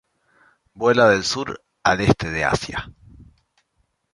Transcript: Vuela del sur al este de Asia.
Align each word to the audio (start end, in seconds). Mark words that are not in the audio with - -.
Vuela 0.73 1.09
del 1.09 1.23
sur 1.23 1.61
al 1.83 2.01
este 2.01 2.31
de 2.31 2.43
Asia. 2.43 2.91